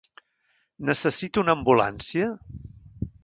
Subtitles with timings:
[0.89, 2.31] Necessita una ambulància?